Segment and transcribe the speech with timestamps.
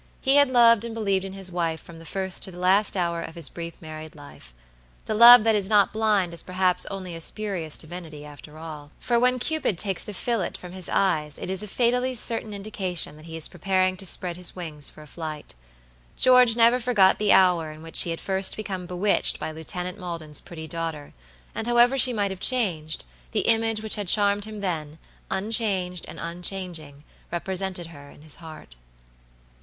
[0.19, 3.21] He had loved and believed in his wife from the first to the last hour
[3.21, 4.51] of his brief married life.
[5.05, 9.19] The love that is not blind is perhaps only a spurious divinity after all; for
[9.19, 13.25] when Cupid takes the fillet from his eyes it is a fatally certain indication that
[13.27, 15.53] he is preparing to spread his wings for a flight.
[16.17, 20.41] George never forgot the hour in which he had first become bewitched by Lieutenant Maldon's
[20.41, 21.13] pretty daughter,
[21.53, 24.97] and however she might have changed, the image which had charmed him then,
[25.29, 28.75] unchanged and unchanging, represented her in his heart.